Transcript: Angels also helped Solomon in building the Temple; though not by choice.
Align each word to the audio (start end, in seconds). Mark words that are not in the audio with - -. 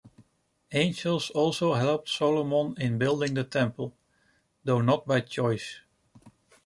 Angels 0.71 1.29
also 1.29 1.75
helped 1.75 2.09
Solomon 2.09 2.73
in 2.81 2.97
building 2.97 3.35
the 3.35 3.43
Temple; 3.43 3.95
though 4.63 4.81
not 4.81 5.05
by 5.05 5.19
choice. 5.21 5.81